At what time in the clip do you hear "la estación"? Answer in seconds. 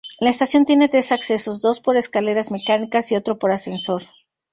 0.19-0.65